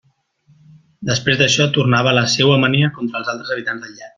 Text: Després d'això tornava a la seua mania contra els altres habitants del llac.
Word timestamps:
Després 1.09 1.37
d'això 1.41 1.67
tornava 1.77 2.11
a 2.13 2.17
la 2.21 2.25
seua 2.37 2.59
mania 2.67 2.91
contra 2.99 3.21
els 3.21 3.33
altres 3.35 3.57
habitants 3.57 3.87
del 3.87 3.97
llac. 3.99 4.09